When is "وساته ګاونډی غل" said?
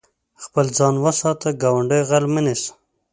1.05-2.25